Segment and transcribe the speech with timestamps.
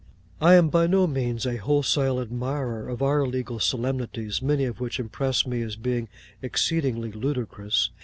[0.41, 4.99] I am by no means a wholesale admirer of our legal solemnities, many of which
[4.99, 6.09] impress me as being
[6.41, 7.91] exceedingly ludicrous.